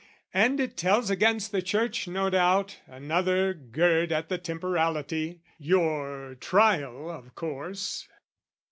[0.33, 7.11] And it tells "Against the Church, no doubt, another gird "At the Temporality, your Trial,
[7.11, 8.07] of course?"